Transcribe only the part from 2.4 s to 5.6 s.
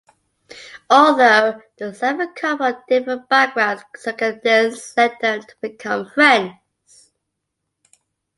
from different backgrounds, circumstance led them to